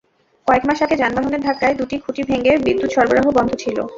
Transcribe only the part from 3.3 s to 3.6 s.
বন্ধ